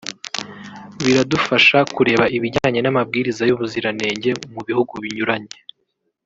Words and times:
Biradufasha 1.03 1.77
kureba 1.95 2.25
ibijyanye 2.37 2.79
n’amabwiriza 2.81 3.43
y’ubuziranenge 3.45 4.29
mu 4.53 4.61
bihugu 4.67 4.93
binyuranye 5.03 5.57